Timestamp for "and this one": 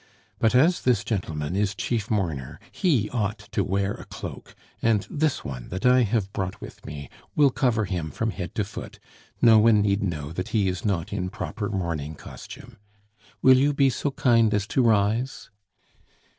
4.81-5.69